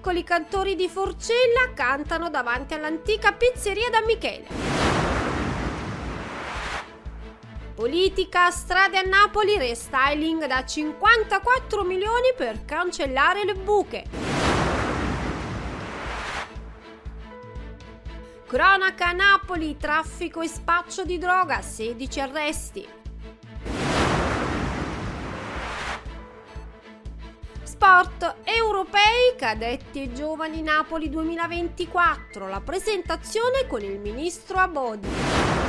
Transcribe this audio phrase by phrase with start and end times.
[0.00, 4.46] piccoli cantori di Forcella cantano davanti all'antica pizzeria da Michele.
[7.74, 14.04] Politica, strade a Napoli, restyling da 54 milioni per cancellare le buche.
[18.46, 22.99] Cronaca a Napoli, traffico e spaccio di droga, 16 arresti.
[27.82, 35.59] Sport europei, cadetti e giovani Napoli 2024, la presentazione con il ministro Abodi.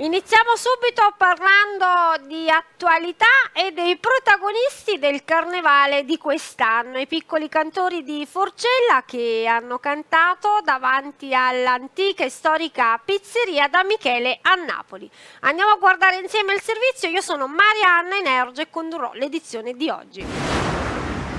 [0.00, 8.04] Iniziamo subito parlando di attualità e dei protagonisti del carnevale di quest'anno, i piccoli cantori
[8.04, 15.10] di Forcella che hanno cantato davanti all'antica e storica pizzeria da Michele a Napoli.
[15.40, 20.24] Andiamo a guardare insieme il servizio, io sono Marianna Energe e condurrò l'edizione di oggi.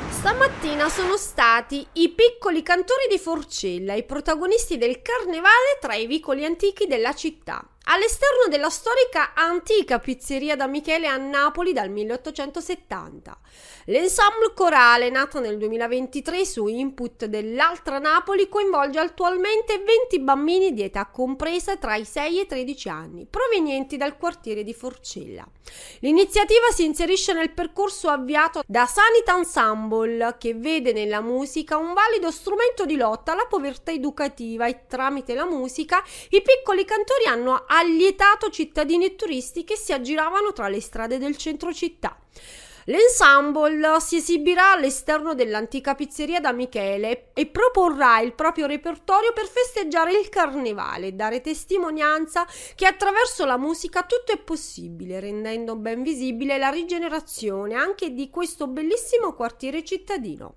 [0.09, 6.43] Stamattina sono stati i piccoli cantori di Forcella, i protagonisti del carnevale tra i vicoli
[6.43, 7.65] antichi della città.
[7.91, 13.35] All'esterno della storica antica pizzeria da Michele a Napoli dal 1870.
[13.85, 21.07] L'ensemble corale, nato nel 2023 su input dell'Altra Napoli, coinvolge attualmente 20 bambini di età
[21.07, 25.47] compresa tra i 6 e i 13 anni, provenienti dal quartiere di Forcella.
[26.01, 32.29] L'iniziativa si inserisce nel percorso avviato da Sanit Ensemble, che vede nella musica un valido
[32.29, 38.49] strumento di lotta alla povertà educativa e tramite la musica i piccoli cantori hanno allietato
[38.49, 42.17] cittadini e turisti che si aggiravano tra le strade del centro città.
[42.85, 50.17] L'ensemble si esibirà all'esterno dell'antica pizzeria da Michele e proporrà il proprio repertorio per festeggiare
[50.17, 56.57] il carnevale e dare testimonianza che attraverso la musica tutto è possibile, rendendo ben visibile
[56.57, 60.55] la rigenerazione anche di questo bellissimo quartiere cittadino.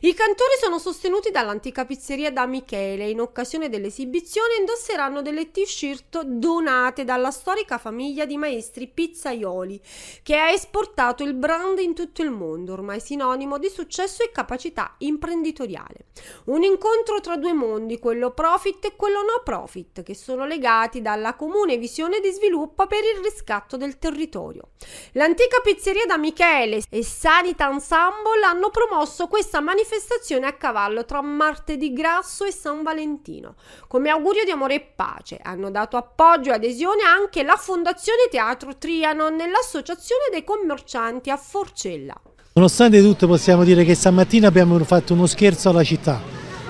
[0.00, 3.08] I cantori sono sostenuti dall'antica pizzeria da Michele.
[3.08, 9.80] In occasione dell'esibizione indosseranno delle t-shirt donate dalla storica famiglia di maestri pizzaioli
[10.22, 14.30] che ha esportato il brand grande in tutto il mondo, ormai sinonimo di successo e
[14.30, 16.06] capacità imprenditoriale.
[16.46, 21.34] Un incontro tra due mondi, quello profit e quello no profit, che sono legati dalla
[21.34, 24.68] comune visione di sviluppo per il riscatto del territorio.
[25.12, 31.92] L'antica pizzeria da Michele e Sanita Ensemble hanno promosso questa manifestazione a cavallo tra martedì
[31.92, 33.54] grasso e San Valentino.
[33.88, 38.76] Come augurio di amore e pace hanno dato appoggio e adesione anche la Fondazione Teatro
[38.76, 42.20] Trianon e l'Associazione dei commercianti a Forcella.
[42.54, 46.20] Nonostante tutto possiamo dire che stamattina abbiamo fatto uno scherzo alla città,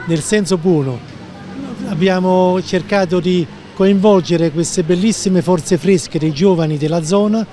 [0.05, 0.99] nel senso buono.
[1.89, 7.47] Abbiamo cercato di coinvolgere queste bellissime forze fresche dei giovani della zona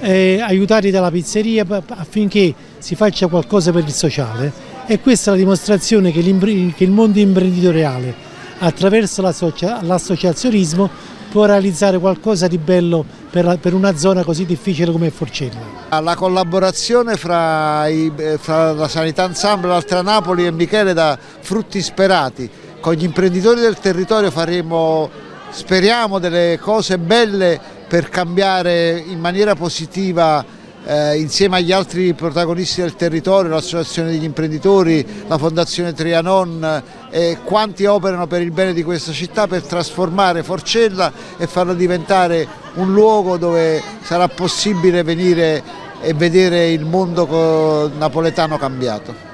[0.00, 4.50] e aiutarli dalla pizzeria affinché si faccia qualcosa per il sociale
[4.86, 8.14] e questa è la dimostrazione che, il mondo imprenditoriale
[8.58, 16.00] attraverso l'associazionismo può realizzare qualcosa di bello per, per una zona così difficile come Forcella.
[16.00, 22.50] La collaborazione fra, i, fra la Sanità Ensemble, l'Altra Napoli e Michele da frutti sperati.
[22.80, 25.08] Con gli imprenditori del territorio faremo,
[25.50, 30.44] speriamo, delle cose belle per cambiare in maniera positiva
[30.84, 37.84] eh, insieme agli altri protagonisti del territorio, l'Associazione degli imprenditori, la Fondazione Trianon e quanti
[37.84, 43.36] operano per il bene di questa città per trasformare Forcella e farla diventare un luogo
[43.36, 45.62] dove sarà possibile venire
[46.00, 49.28] e vedere il mondo napoletano cambiato.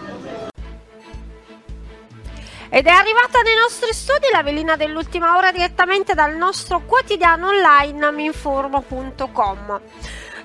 [2.68, 8.10] Ed è arrivata nei nostri studi la velina dell'ultima ora direttamente dal nostro quotidiano online
[8.10, 9.80] minformo.com.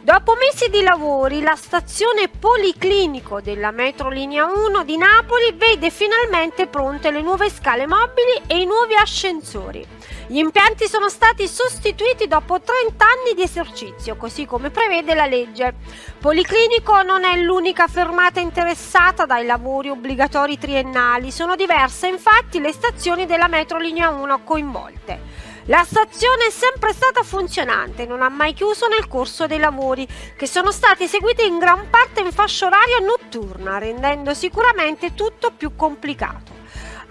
[0.04, 6.66] Dopo mesi di lavori, la stazione Policlinico della metro linea 1 di Napoli vede finalmente
[6.66, 9.86] pronte le nuove scale mobili e i nuovi ascensori.
[10.26, 15.76] Gli impianti sono stati sostituiti dopo 30 anni di esercizio, così come prevede la legge.
[16.20, 23.28] Policlinico non è l'unica fermata interessata dai lavori obbligatori triennali, sono diverse infatti le stazioni
[23.28, 25.50] della metro linea 1 coinvolte.
[25.66, 30.48] La stazione è sempre stata funzionante, non ha mai chiuso nel corso dei lavori, che
[30.48, 36.60] sono stati eseguiti in gran parte in fascia oraria notturna, rendendo sicuramente tutto più complicato.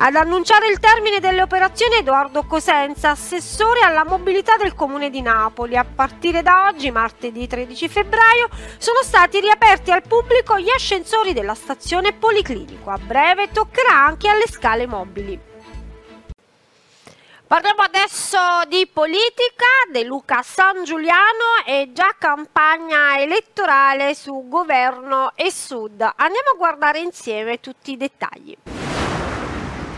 [0.03, 5.77] Ad annunciare il termine delle operazioni Edoardo Cosenza, assessore alla mobilità del Comune di Napoli.
[5.77, 8.49] A partire da oggi, martedì 13 febbraio,
[8.79, 12.91] sono stati riaperti al pubblico gli ascensori della stazione Policlinico.
[12.91, 15.50] A breve toccherà anche alle scale mobili.
[17.51, 18.39] Parliamo adesso
[18.69, 19.67] di politica.
[19.91, 26.01] De Luca San Giuliano è già campagna elettorale su governo e sud.
[26.01, 28.57] Andiamo a guardare insieme tutti i dettagli.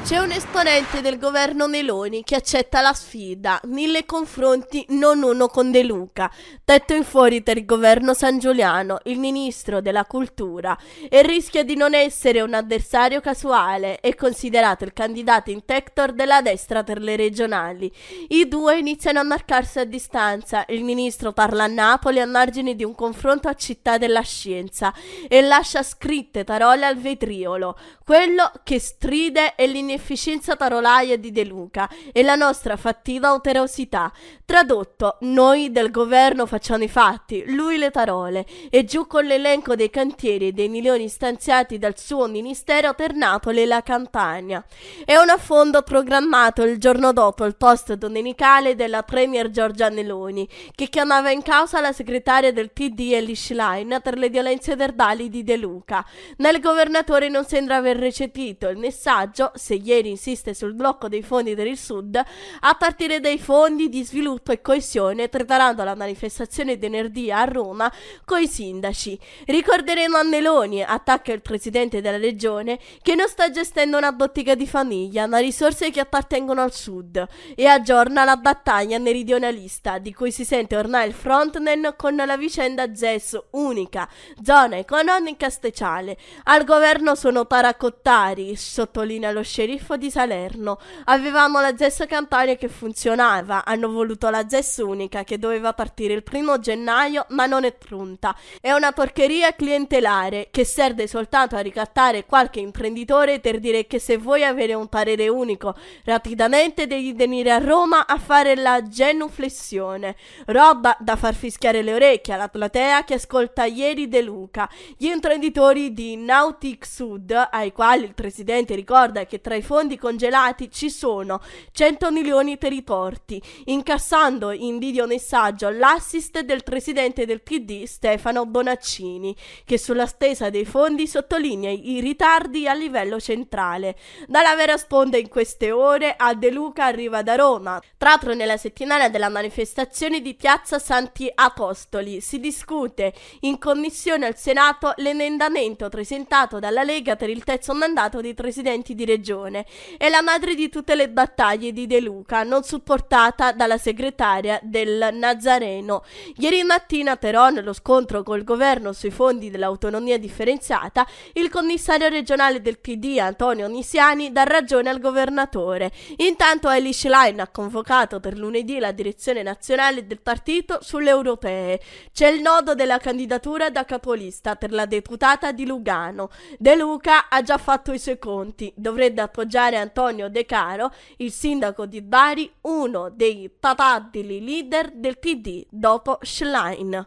[0.05, 5.71] C'è un esponente del governo Meloni che accetta la sfida, mille confronti, non uno con
[5.71, 6.29] De Luca,
[6.65, 10.77] tetto in fuori per il governo San Giuliano, il ministro della cultura,
[11.09, 16.43] e rischia di non essere un avversario casuale, è considerato il candidato in tector della
[16.43, 17.91] destra per le regionali.
[18.29, 22.83] I due iniziano a marcarsi a distanza, il ministro parla a Napoli a margine di
[22.85, 24.93] un confronto a Città della Scienza
[25.29, 31.45] e lascia scritte parole al vetriolo, quello che stride è l'inefficienza inefficienza parolaia di De
[31.45, 34.11] Luca e la nostra fattiva operosità.
[34.45, 39.91] Tradotto, noi del governo facciamo i fatti, lui le parole, e giù con l'elenco dei
[39.91, 44.65] cantieri e dei milioni stanziati dal suo ministero per Napoli e la Campania.
[45.05, 50.89] È un affondo programmato il giorno dopo il post domenicale della Premier Giorgia Meloni, che
[50.89, 55.57] chiamava in causa la segretaria del PD Ellie Schlein per le violenze verbali di De
[55.57, 56.05] Luca.
[56.39, 61.55] Nel governatore non sembra aver recepito il messaggio, se ieri insiste sul blocco dei fondi
[61.55, 62.17] per il Sud,
[62.61, 67.93] a partire dai fondi di sviluppo e coesione, preparando la manifestazione di energia a Roma
[68.25, 69.19] coi sindaci.
[69.47, 74.67] Ricorderemo a Meloni, attacca il presidente della regione, che non sta gestendo una bottega di
[74.67, 80.45] famiglia, ma risorse che appartengono al Sud, e aggiorna la battaglia meridionalista, di cui si
[80.45, 84.09] sente ormai il frontman con la vicenda ZES unica,
[84.43, 86.17] zona economica speciale.
[86.45, 90.79] Al governo sono paracottari, sottolinea lo sceriffo sceriffo di Salerno.
[91.05, 96.23] Avevamo la ZES Campania che funzionava, hanno voluto la ZES unica che doveva partire il
[96.23, 98.37] primo gennaio ma non è pronta.
[98.61, 104.19] È una porcheria clientelare che serve soltanto a ricattare qualche imprenditore per dire che se
[104.19, 110.17] vuoi avere un parere unico rapidamente devi venire a Roma a fare la genuflessione.
[110.47, 114.69] Roba da far fischiare le orecchie alla platea che ascolta ieri De Luca.
[114.99, 120.71] Gli imprenditori di Nautic Sud, ai quali il presidente ricorda che tra i fondi congelati
[120.71, 121.41] ci sono
[121.73, 129.35] 100 milioni per i porti, incassando in videomessaggio l'assist del presidente del PD Stefano Bonaccini,
[129.65, 133.97] che sulla stesa dei fondi sottolinea i ritardi a livello centrale.
[134.27, 137.81] Dalla vera sponda in queste ore a De Luca arriva da Roma.
[137.97, 144.37] Tra l'altro nella settimana della manifestazione di Piazza Santi Apostoli si discute in commissione al
[144.37, 149.67] Senato l'emendamento presentato dalla Lega per il terzo mandato dei presidenti di regione Napoleone.
[149.99, 155.11] È la madre di tutte le battaglie di De Luca, non supportata dalla segretaria del
[155.13, 156.03] Nazareno.
[156.37, 162.79] Ieri mattina, però, nello scontro col governo sui fondi dell'autonomia differenziata, il commissario regionale del
[162.79, 165.93] PD, Antonio Nisiani, dà ragione al governatore.
[166.17, 171.81] Intanto Eli Schlein ha convocato per lunedì la direzione nazionale del partito sulle europee.
[172.13, 176.31] C'è il nodo della candidatura da capolista per la deputata di Lugano.
[176.59, 181.33] De Luca ha già fatto i suoi conti, dovrebbe appoggiare appoggiare Antonio De Caro, il
[181.33, 187.07] sindaco di Bari, uno dei papabili leader del PD dopo Schlein.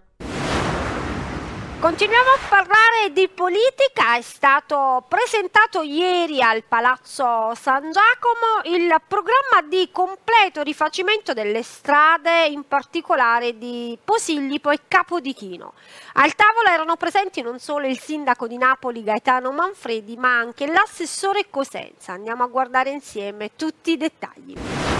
[1.78, 9.62] Continuiamo a parlare di politica, è stato presentato ieri al Palazzo San Giacomo il programma
[9.68, 15.74] di completo rifacimento delle strade, in particolare di Posillipo e Capodichino.
[16.14, 21.50] Al tavolo erano presenti non solo il sindaco di Napoli Gaetano Manfredi, ma anche l'assessore
[21.52, 22.14] Cosenza.
[22.14, 24.95] Andiamo a guardare insieme tutti i dettagli.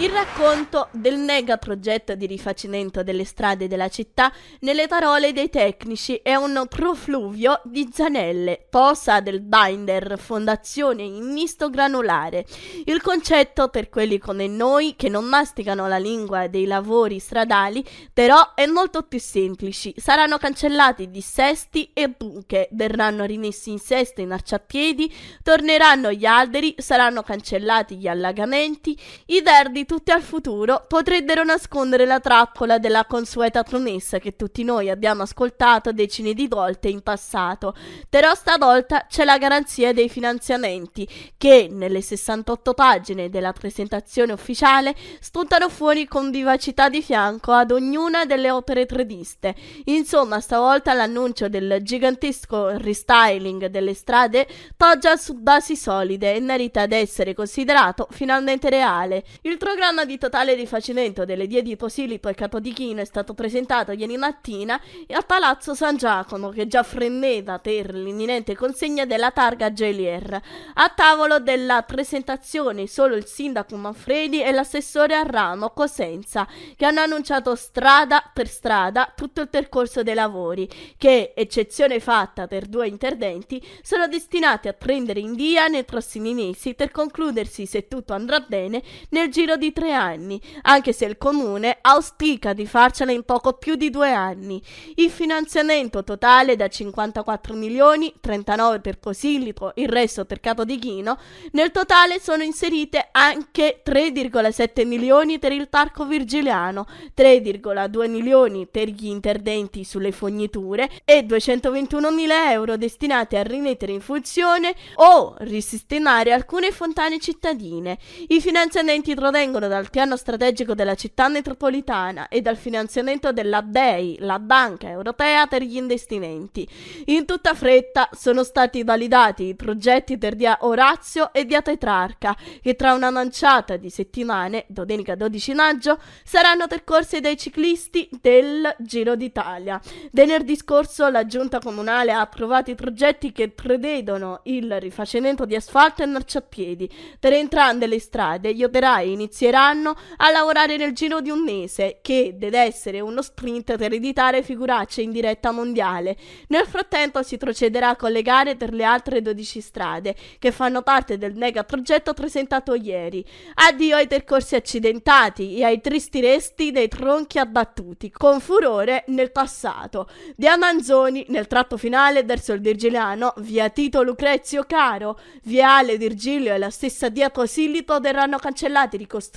[0.00, 6.14] Il racconto del mega progetto di rifacimento delle strade della città, nelle parole dei tecnici,
[6.22, 12.46] è un profluvio di zanelle, posa del binder, fondazione in misto granulare.
[12.86, 18.54] Il concetto per quelli come noi che non masticano la lingua dei lavori stradali, però
[18.54, 19.92] è molto più semplice.
[19.98, 27.22] Saranno cancellati dissesti e buche, verranno rimessi in sesto i marciapiedi, torneranno gli alberi, saranno
[27.22, 34.20] cancellati gli allagamenti, i verdi tutti al futuro potrebbero nascondere la trappola della consueta promessa
[34.20, 37.74] che tutti noi abbiamo ascoltato decine di volte in passato.
[38.08, 45.68] Però stavolta c'è la garanzia dei finanziamenti che nelle 68 pagine della presentazione ufficiale spuntano
[45.68, 49.56] fuori con vivacità di fianco ad ognuna delle opere previste.
[49.86, 56.94] Insomma, stavolta l'annuncio del gigantesco restyling delle strade poggia su basi solide e merita di
[56.94, 59.24] essere considerato finalmente reale.
[59.42, 63.92] Il programma programma di totale rifacimento delle vie di Posillipo e Capodichino è stato presentato
[63.92, 70.38] ieri mattina a Palazzo San Giacomo, che già fremmeva per l'imminente consegna della targa Gelier.
[70.74, 76.46] A tavolo della presentazione solo il sindaco Manfredi e l'assessore al ramo Cosenza,
[76.76, 80.68] che hanno annunciato strada per strada tutto il percorso dei lavori,
[80.98, 86.74] che, eccezione fatta per due interventi, sono destinati a prendere in via nei prossimi mesi
[86.74, 91.78] per concludersi, se tutto andrà bene, nel giro di tre anni, anche se il comune
[91.80, 94.60] auspica di farcela in poco più di due anni.
[94.96, 101.18] Il finanziamento totale da 54 milioni, 39 per Posillipo, il resto per Capodichino,
[101.52, 106.86] nel totale sono inserite anche 3,7 milioni per il parco virgiliano,
[107.16, 114.00] 3,2 milioni per gli interventi sulle fogniture e 221 mila euro destinati a rimettere in
[114.00, 117.98] funzione o risistemare alcune fontane cittadine.
[118.28, 124.38] I finanziamenti provengono dal piano strategico della città metropolitana e dal finanziamento della BEI, la
[124.38, 126.68] Banca Europea per gli investimenti.
[127.06, 132.76] In tutta fretta sono stati validati i progetti per via Orazio e via Tetrarca, che
[132.76, 139.80] tra una manciata di settimane, domenica 12 maggio, saranno percorsi dai ciclisti del Giro d'Italia.
[140.12, 146.02] Venerdì scorso la giunta comunale ha approvato i progetti che prevedono il rifacimento di asfalto
[146.02, 146.90] e marciapiedi.
[147.18, 152.34] Per entrambe le strade gli operai inizieranno a lavorare nel giro di un mese, che
[152.36, 156.16] deve essere uno sprint per editare figuracce in diretta mondiale.
[156.48, 161.16] Nel frattempo si procederà con le gare per le altre 12 strade, che fanno parte
[161.16, 163.24] del mega progetto presentato ieri.
[163.54, 170.08] Addio ai percorsi accidentati e ai tristi resti dei tronchi abbattuti, con furore nel passato.
[170.36, 176.52] Via Manzoni, nel tratto finale verso il Virgiliano, via Tito Lucrezio Caro, via Ale Virgilio
[176.52, 179.28] e la stessa via Posillipo verranno cancellati ricostruiti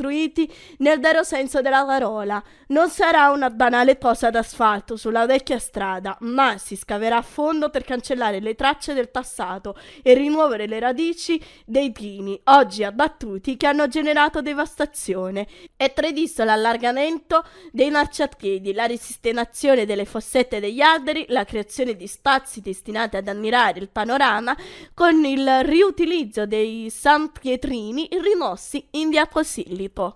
[0.77, 2.43] nel vero senso della parola.
[2.67, 7.83] Non sarà una banale posa d'asfalto sulla vecchia strada, ma si scaverà a fondo per
[7.83, 13.87] cancellare le tracce del passato e rimuovere le radici dei pini, oggi abbattuti, che hanno
[13.87, 15.47] generato devastazione.
[15.75, 22.61] È previsto l'allargamento dei marciapiedi, la risistemazione delle fossette degli alberi, la creazione di spazi
[22.61, 24.55] destinati ad ammirare il panorama,
[24.93, 30.15] con il riutilizzo dei San Pietrini rimossi in via Così Filippo.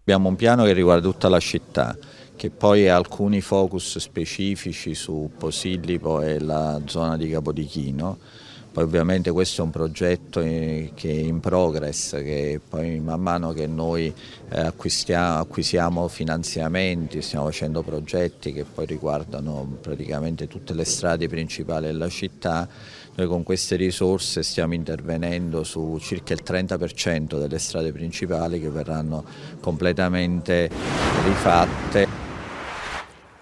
[0.00, 1.96] Abbiamo un piano che riguarda tutta la città,
[2.34, 8.18] che poi ha alcuni focus specifici su Posillipo e la zona di Capodichino.
[8.72, 13.66] Poi ovviamente questo è un progetto che è in progress, che poi man mano che
[13.66, 14.12] noi
[14.48, 14.72] eh,
[15.12, 22.66] acquisiamo finanziamenti, stiamo facendo progetti che poi riguardano praticamente tutte le strade principali della città,
[23.14, 29.24] noi con queste risorse stiamo intervenendo su circa il 30% delle strade principali che verranno
[29.60, 30.70] completamente
[31.24, 32.30] rifatte.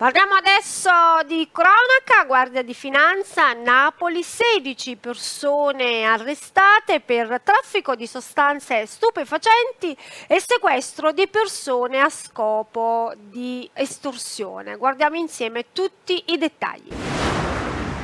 [0.01, 0.91] Parliamo adesso
[1.27, 9.95] di cronaca, Guardia di Finanza Napoli, 16 persone arrestate per traffico di sostanze stupefacenti
[10.27, 14.77] e sequestro di persone a scopo di estorsione.
[14.77, 17.10] Guardiamo insieme tutti i dettagli.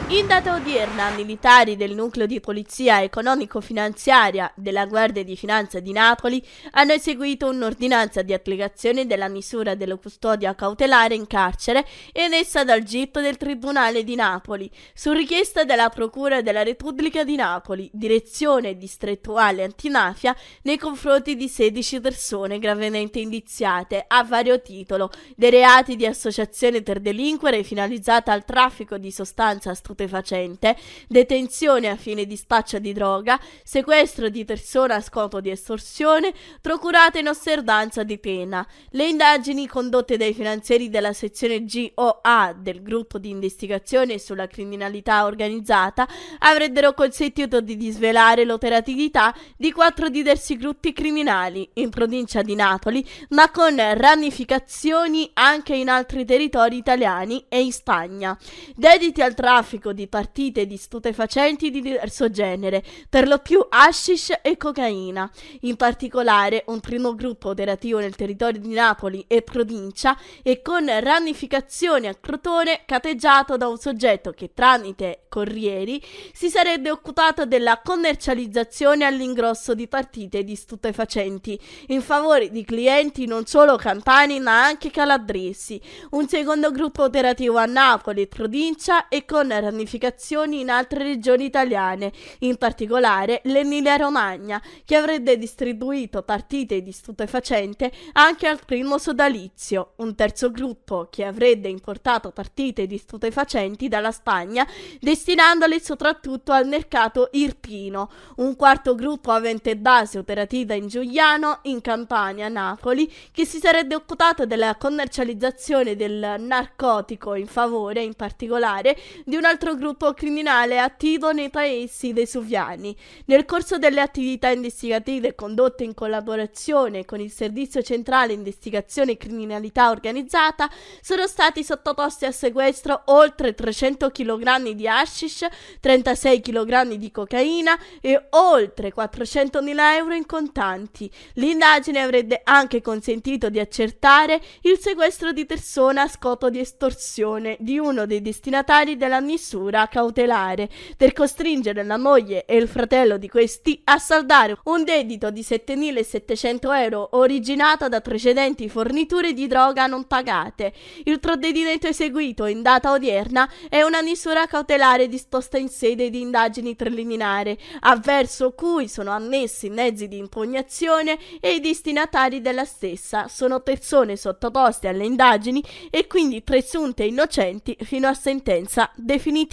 [0.09, 6.41] In data odierna, militari del nucleo di polizia economico-finanziaria della Guardia di Finanza di Napoli
[6.71, 13.21] hanno eseguito un'ordinanza di applicazione della misura della custodia cautelare in carcere emessa dal GIP
[13.21, 20.37] del Tribunale di Napoli, su richiesta della Procura della Repubblica di Napoli, direzione distrettuale antimafia,
[20.63, 27.01] nei confronti di 16 persone gravemente indiziate a vario titolo dei reati di associazione per
[27.01, 30.77] delinquere finalizzata al traffico di sostanza stupefacente stupefacente,
[31.09, 37.19] detenzione a fine di spaccio di droga, sequestro di persona a scopo di estorsione, procurata
[37.19, 38.67] in osservanza di pena.
[38.91, 46.07] Le indagini condotte dai finanzieri della sezione GOA del gruppo di investigazione sulla criminalità organizzata
[46.41, 53.51] avrebbero consentito di disvelare l'operatività di quattro diversi gruppi criminali in provincia di Napoli, ma
[53.51, 58.37] con ramificazioni anche in altri territori italiani e in Spagna.
[58.75, 64.39] Dediti al traffico traffico di partite di stupefacenti di diverso genere, per lo più hashish
[64.43, 65.31] e cocaina.
[65.61, 72.09] In particolare, un primo gruppo operativo nel territorio di Napoli e provincia e con ramificazioni
[72.09, 76.03] a Crotone categgiato da un soggetto che tramite corrieri
[76.33, 83.45] si sarebbe occupato della commercializzazione all'ingrosso di partite di stupefacenti in favore di clienti non
[83.45, 85.79] solo campani ma anche calabresi.
[86.11, 92.57] Un secondo gruppo operativo a Napoli, provincia e con ritornificazioni in altre regioni italiane, in
[92.57, 99.93] particolare l'Emilia-Romagna, che avrebbe distribuito partite di stupefacente anche al primo sodalizio.
[99.97, 104.67] Un terzo gruppo che avrebbe importato partite di stupefacenti dalla Spagna,
[105.01, 108.11] destinandole soprattutto al mercato irpino.
[108.37, 114.47] Un quarto gruppo avente base operativa in Giuliano, in Campania, Napoli, che si sarebbe occupato
[114.47, 121.51] della commercializzazione del narcotico in favore, in particolare, di un altro gruppo criminale attivo nei
[121.51, 122.95] paesi vesuviani.
[123.25, 129.91] Nel corso delle attività investigative condotte in collaborazione con il Servizio Centrale Investigazione e Criminalità
[129.91, 130.71] Organizzata,
[131.01, 135.47] sono stati sottoposti a sequestro oltre 300 kg di hashish,
[135.81, 141.11] 36 kg di cocaina e oltre 400.000 euro in contanti.
[141.35, 147.79] L'indagine avrebbe anche consentito di accertare il sequestro di persona a scopo di estorsione di
[147.79, 149.21] uno dei destinatari della
[149.57, 155.31] misura cautelare per costringere la moglie e il fratello di questi a saldare un debito
[155.31, 160.73] di 7.700 euro originato da precedenti forniture di droga non pagate.
[161.05, 166.77] Il provvedimento eseguito in data odierna è una misura cautelare disposta in sede di indagini
[166.77, 174.17] preliminari, avverso cui sono annessi mezzi di impugnazione e i destinatari della stessa sono persone
[174.17, 179.46] sottoposte alle indagini e quindi presunte innocenti fino a sentenza definitiva.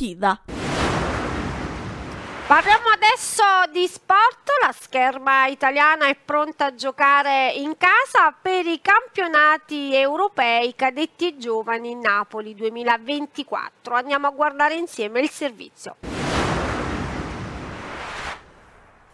[2.46, 8.80] Parliamo adesso di sport, la scherma italiana è pronta a giocare in casa per i
[8.82, 13.96] campionati europei cadetti e giovani Napoli 2024.
[13.96, 15.96] Andiamo a guardare insieme il servizio.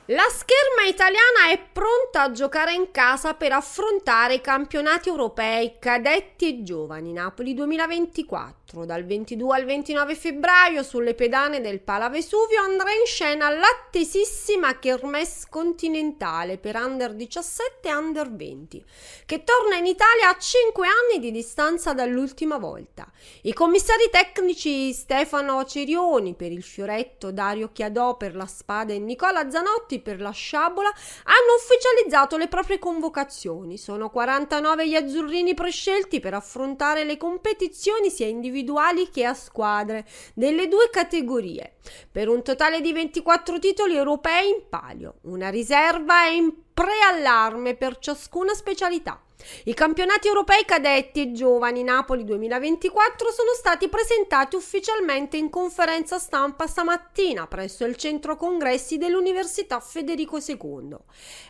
[0.08, 6.48] La scherma italiana è pronta a giocare in casa per affrontare i campionati europei cadetti
[6.48, 8.59] e giovani Napoli 2024.
[8.72, 15.48] Dal 22 al 29 febbraio sulle pedane del Pala Vesuvio andrà in scena l'attesissima Kermesse
[15.50, 18.86] continentale per under 17 e under 20,
[19.26, 23.12] che torna in Italia a 5 anni di distanza dall'ultima volta.
[23.42, 29.50] I commissari tecnici Stefano Cerioni per il fioretto, Dario Chiadò per la spada e Nicola
[29.50, 33.80] Zanotti per la sciabola hanno ufficializzato le proprie convocazioni.
[33.80, 40.06] Sono 49 gli azzurrini prescelti per affrontare le competizioni sia individuali individuali che a squadre
[40.34, 41.76] delle due categorie,
[42.12, 45.16] per un totale di 24 titoli europei in palio.
[45.24, 49.22] Una riserva è in preallarme per ciascuna specialità.
[49.66, 56.68] I campionati europei cadetti e giovani Napoli 2024 sono stati presentati ufficialmente in conferenza stampa
[56.68, 60.96] stamattina presso il centro congressi dell'Università Federico II.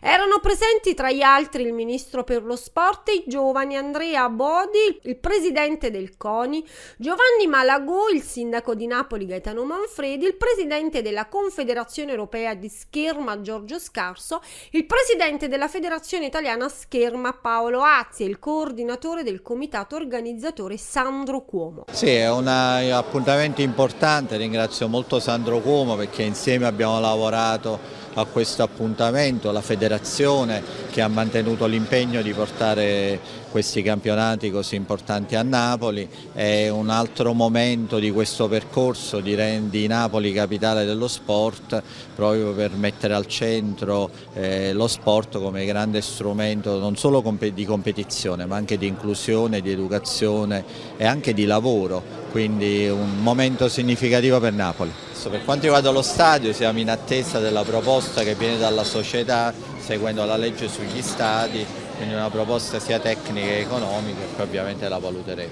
[0.02, 4.99] Erano presenti tra gli altri il ministro per lo sport e i giovani Andrea Bodi,
[5.04, 6.65] il presidente del CONI,
[6.97, 13.41] Giovanni Malagò, il sindaco di Napoli Gaetano Manfredi, il presidente della Confederazione Europea di Scherma
[13.41, 20.77] Giorgio Scarso, il presidente della Federazione Italiana Scherma Paolo E il coordinatore del comitato organizzatore
[20.77, 21.85] Sandro Cuomo.
[21.89, 27.79] Sì, è un appuntamento importante, ringrazio molto Sandro Cuomo perché insieme abbiamo lavorato
[28.13, 33.19] a questo appuntamento, la federazione che ha mantenuto l'impegno di portare
[33.49, 39.87] questi campionati così importanti a Napoli, è un altro momento di questo percorso di rendi
[39.87, 41.81] Napoli capitale dello sport
[42.15, 48.45] proprio per mettere al centro eh, lo sport come grande strumento non solo di competizione
[48.45, 50.63] ma anche di inclusione, di educazione
[50.97, 54.91] e anche di lavoro, quindi un momento significativo per Napoli.
[55.21, 60.23] Per quanto riguarda lo stadio siamo in attesa della proposta che viene dalla società seguendo
[60.23, 61.65] la legge sugli stadi,
[61.97, 65.51] quindi una proposta sia tecnica che economica e poi ovviamente la valuteremo.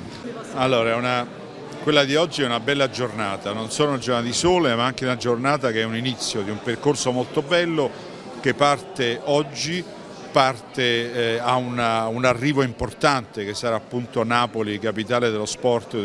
[0.53, 1.27] Allora, una,
[1.81, 5.05] quella di oggi è una bella giornata, non solo una giornata di sole ma anche
[5.05, 7.89] una giornata che è un inizio di un percorso molto bello
[8.39, 9.83] che parte oggi,
[10.31, 15.99] parte eh, a una, un arrivo importante che sarà appunto Napoli, capitale dello sport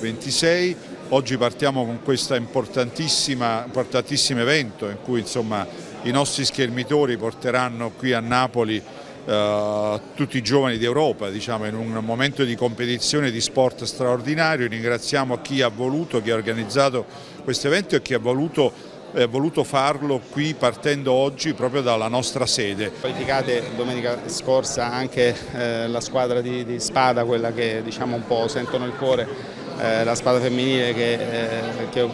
[0.00, 5.66] 2026 Oggi partiamo con questo importantissimo evento in cui insomma,
[6.02, 8.80] i nostri schermitori porteranno qui a Napoli
[9.26, 14.68] eh, tutti i giovani d'Europa diciamo, in un momento di competizione di sport straordinario.
[14.68, 17.04] Ringraziamo chi ha voluto, chi ha organizzato
[17.42, 18.72] questo evento e chi ha voluto
[19.12, 22.92] eh, voluto farlo qui partendo oggi proprio dalla nostra sede.
[23.00, 28.46] Qualificate domenica scorsa anche eh, la squadra di, di, Spada, quella che diciamo un po'
[28.46, 32.06] sentono il cuore eh, la spada femminile che, eh, che,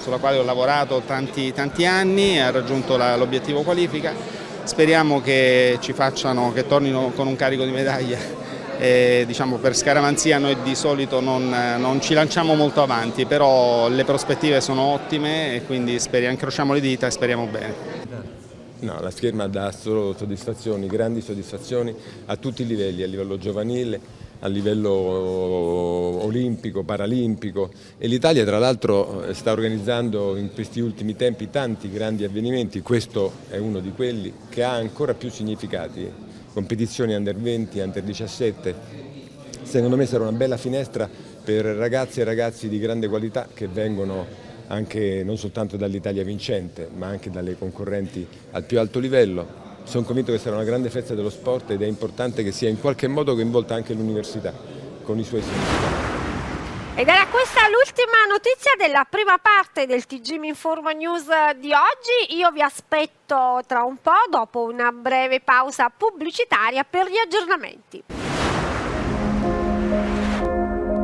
[0.00, 4.12] sulla quale ho lavorato tanti, tanti anni, ha raggiunto l'obiettivo qualifica.
[4.62, 8.18] Speriamo che ci facciano, che tornino con un carico di medaglia
[8.78, 14.04] e diciamo, per scaramanzia noi di solito non, non, ci lanciamo molto avanti, però le
[14.04, 17.96] prospettive sono ottime e quindi speriamo, incrociamo le dita e speriamo bene.
[18.80, 21.92] No, la scherma dà solo soddisfazioni, grandi soddisfazioni
[22.26, 24.00] a tutti i livelli, a livello giovanile,
[24.40, 27.70] a livello olimpico, paralimpico.
[27.98, 33.32] E l'Italia tra l'altro eh, sta organizzando in questi ultimi tempi tanti grandi avvenimenti, questo
[33.48, 36.10] è uno di quelli che ha ancora più significati,
[36.52, 38.74] competizioni under 20, under 17,
[39.62, 41.08] secondo me sarà una bella finestra
[41.42, 47.06] per ragazzi e ragazzi di grande qualità che vengono anche non soltanto dall'Italia vincente ma
[47.06, 49.67] anche dalle concorrenti al più alto livello.
[49.88, 52.78] Sono convinto che sarà una grande festa dello sport ed è importante che sia in
[52.78, 54.52] qualche modo coinvolta anche l'università
[55.02, 55.96] con i suoi significati.
[56.94, 61.24] Ed era questa l'ultima notizia della prima parte del TG Mi Informa News
[61.56, 62.36] di oggi.
[62.36, 68.02] Io vi aspetto tra un po' dopo una breve pausa pubblicitaria per gli aggiornamenti.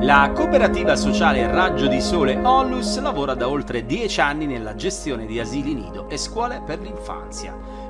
[0.03, 5.41] La cooperativa sociale Raggio di Sole Onlus lavora da oltre dieci anni nella gestione di
[5.41, 7.84] asili nido e scuole per l'infanzia.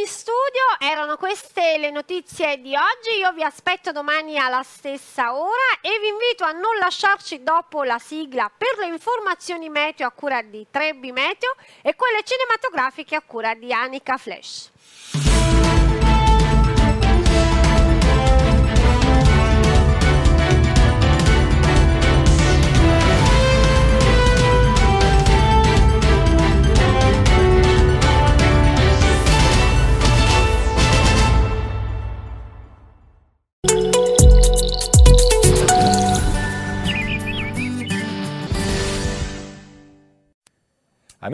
[0.00, 5.78] In studio, erano queste le notizie di oggi, io vi aspetto domani alla stessa ora
[5.80, 10.42] e vi invito a non lasciarci dopo la sigla per le informazioni meteo a cura
[10.42, 14.70] di Trebbi Meteo e quelle cinematografiche a cura di Anica Flash.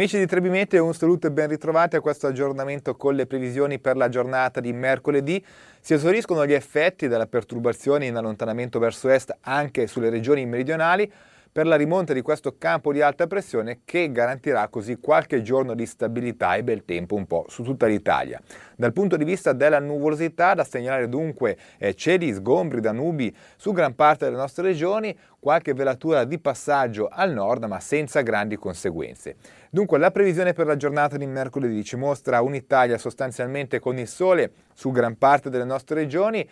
[0.01, 3.79] Amici di Trebi Meteo, un saluto e ben ritrovati a questo aggiornamento con le previsioni
[3.79, 5.45] per la giornata di mercoledì.
[5.79, 11.13] Si esauriscono gli effetti della perturbazione in allontanamento verso est anche sulle regioni meridionali
[11.53, 15.85] per la rimonta di questo campo di alta pressione che garantirà così qualche giorno di
[15.85, 18.41] stabilità e bel tempo un po' su tutta l'Italia.
[18.77, 23.73] Dal punto di vista della nuvolosità, da segnalare dunque eh, cieli sgombri da nubi su
[23.73, 29.37] gran parte delle nostre regioni, qualche velatura di passaggio al nord ma senza grandi conseguenze.
[29.73, 34.51] Dunque la previsione per la giornata di mercoledì ci mostra un'Italia sostanzialmente con il sole
[34.75, 36.45] su gran parte delle nostre regioni,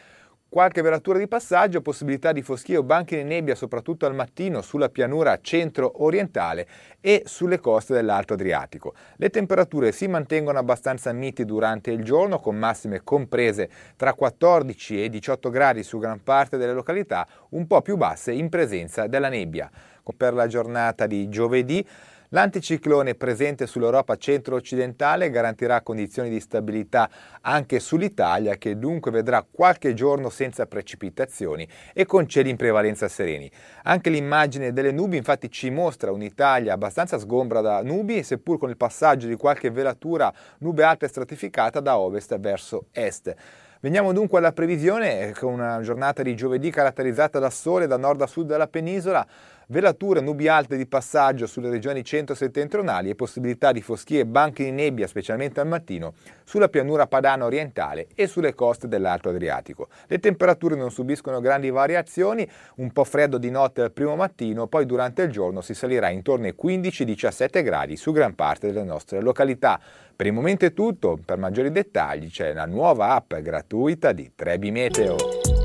[0.50, 4.88] Qualche velatura di passaggio, possibilità di foschie o banchi di nebbia soprattutto al mattino sulla
[4.88, 6.66] pianura centro-orientale
[7.02, 8.94] e sulle coste dell'Alto Adriatico.
[9.16, 15.10] Le temperature si mantengono abbastanza miti durante il giorno con massime comprese tra 14 e
[15.10, 19.70] 18 gradi su gran parte delle località, un po' più basse in presenza della nebbia.
[20.16, 21.86] Per la giornata di giovedì
[22.30, 27.08] L'anticiclone presente sull'Europa centro-occidentale garantirà condizioni di stabilità
[27.40, 33.50] anche sull'Italia che dunque vedrà qualche giorno senza precipitazioni e con cieli in prevalenza sereni.
[33.84, 38.76] Anche l'immagine delle nubi infatti ci mostra un'Italia abbastanza sgombra da nubi seppur con il
[38.76, 43.34] passaggio di qualche velatura nube alta e stratificata da ovest verso est.
[43.80, 48.26] Veniamo dunque alla previsione con una giornata di giovedì caratterizzata da sole da nord a
[48.26, 49.24] sud della penisola,
[49.70, 54.70] velature nubi alte di passaggio sulle regioni centro-settentrionali e possibilità di foschie e banchi di
[54.70, 59.88] nebbia, specialmente al mattino, sulla pianura padana orientale e sulle coste dell'Alto Adriatico.
[60.06, 64.86] Le temperature non subiscono grandi variazioni, un po' freddo di notte al primo mattino, poi
[64.86, 69.78] durante il giorno si salirà intorno ai 15-17 gradi su gran parte delle nostre località.
[70.16, 74.70] Per il momento è tutto, per maggiori dettagli c'è la nuova app gratuita di Trebi
[74.70, 75.57] Meteo.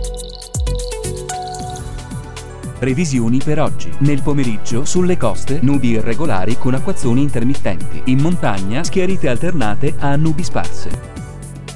[2.84, 3.90] Previsioni per oggi.
[4.00, 8.02] Nel pomeriggio sulle coste nubi irregolari con acquazzoni intermittenti.
[8.12, 10.90] In montagna schiarite alternate a nubi sparse.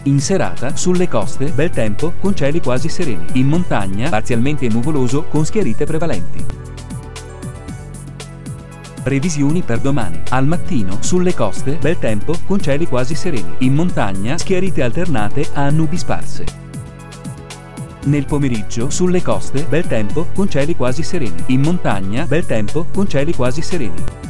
[0.03, 3.25] In serata, sulle coste, bel tempo con cieli quasi sereni.
[3.39, 6.43] In montagna, parzialmente nuvoloso con schiarite prevalenti.
[9.01, 10.21] Previsioni per domani.
[10.31, 13.55] Al mattino, sulle coste, bel tempo con cieli quasi sereni.
[13.59, 16.66] In montagna, schiarite alternate a nubi sparse.
[18.07, 21.43] Nel pomeriggio, sulle coste, bel tempo con cieli quasi sereni.
[21.47, 24.26] In montagna, bel tempo con cieli quasi sereni.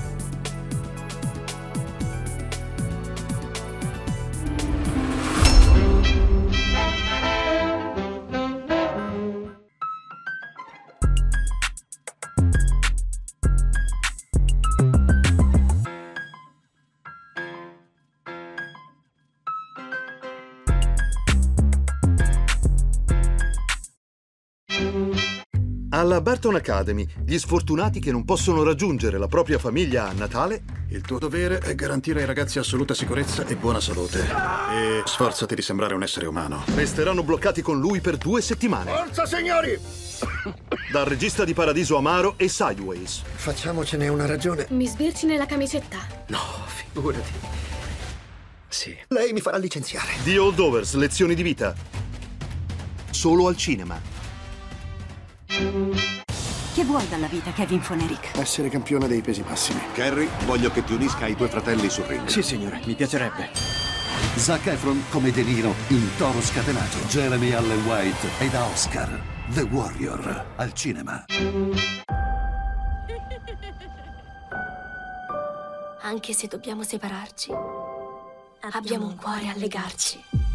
[26.27, 30.61] Barton Academy, gli sfortunati che non possono raggiungere la propria famiglia a Natale.
[30.89, 34.27] Il tuo dovere è garantire ai ragazzi assoluta sicurezza e buona salute.
[34.73, 36.65] E sforzati di sembrare un essere umano.
[36.75, 38.91] Resteranno bloccati con lui per due settimane.
[38.91, 39.79] Forza, signori!
[40.91, 43.21] Dal regista di Paradiso Amaro e Sideways.
[43.23, 44.65] Facciamocene una ragione.
[44.71, 45.99] Mi sbirci nella camicetta?
[46.27, 47.31] No, figurati.
[48.67, 48.93] Sì.
[49.07, 50.09] Lei mi farà licenziare.
[50.25, 51.73] The Holdovers, lezioni di vita.
[53.11, 54.15] Solo al cinema.
[56.77, 58.37] Che vuoi dalla vita, Kevin Fonerick?
[58.37, 59.81] Essere campione dei pesi massimi.
[59.93, 62.27] Carrie, voglio che ti unisca ai tuoi fratelli sul ring.
[62.27, 63.49] Sì, signore, mi piacerebbe.
[64.35, 66.99] Zac Efron come De Niro in Toro Scatenato.
[67.07, 69.19] Jeremy Allen White e da Oscar.
[69.55, 71.25] The Warrior al cinema.
[76.03, 77.51] Anche se dobbiamo separarci,
[78.73, 80.46] abbiamo un cuore a legarci.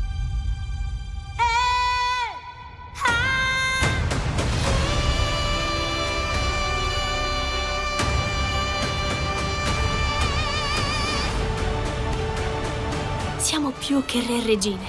[13.85, 14.87] Più che re e regine.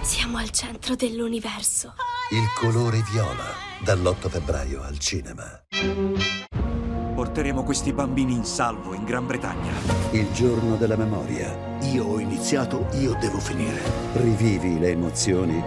[0.00, 1.92] Siamo al centro dell'universo.
[2.30, 3.44] Il colore viola
[3.84, 5.62] dall'8 febbraio al cinema.
[7.14, 9.72] Porteremo questi bambini in salvo in Gran Bretagna.
[10.12, 11.78] Il giorno della memoria.
[11.92, 13.82] Io ho iniziato, io devo finire.
[14.14, 15.62] Rivivi le emozioni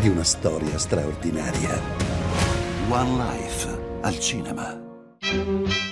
[0.00, 1.80] di una storia straordinaria.
[2.88, 5.89] One Life al cinema.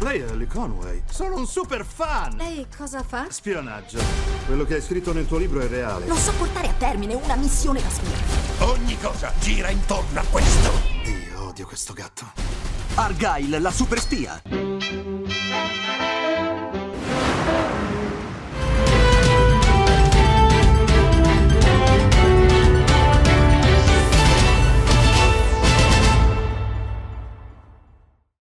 [0.00, 1.02] Lei è Ellie Conway.
[1.10, 2.36] Sono un super fan!
[2.36, 3.26] Lei cosa fa?
[3.30, 3.98] Spionaggio.
[4.46, 6.06] Quello che hai scritto nel tuo libro è reale.
[6.06, 8.66] Non so portare a termine una missione da spia.
[8.66, 10.70] Ogni cosa gira intorno a questo.
[11.04, 12.26] Io odio questo gatto.
[12.96, 14.73] Argyle, la super spia.